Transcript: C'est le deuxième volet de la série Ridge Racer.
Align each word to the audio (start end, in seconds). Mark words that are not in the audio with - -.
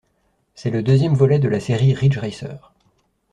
C'est 0.55 0.71
le 0.71 0.81
deuxième 0.81 1.13
volet 1.13 1.37
de 1.37 1.47
la 1.47 1.59
série 1.59 1.93
Ridge 1.93 2.17
Racer. 2.17 2.73